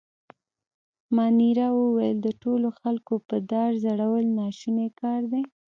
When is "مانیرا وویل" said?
1.15-2.17